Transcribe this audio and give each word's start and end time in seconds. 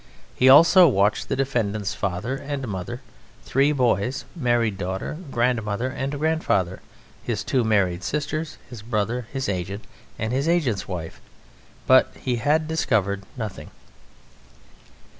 He 0.33 0.49
also 0.49 0.87
watched 0.87 1.29
the 1.29 1.35
defendant's 1.35 1.93
father 1.93 2.35
and 2.35 2.67
mother, 2.67 3.01
three 3.45 3.71
boys, 3.71 4.25
married 4.35 4.79
daughter, 4.79 5.19
grandmother 5.29 5.89
and 5.91 6.17
grandfather, 6.17 6.81
his 7.23 7.43
two 7.43 7.63
married 7.63 8.03
sisters, 8.03 8.57
his 8.67 8.81
brother, 8.81 9.27
his 9.31 9.47
agent, 9.47 9.85
and 10.17 10.33
his 10.33 10.47
agent's 10.47 10.87
wife 10.87 11.21
but 11.85 12.11
he 12.19 12.37
had 12.37 12.67
discovered 12.67 13.21
nothing." 13.37 13.69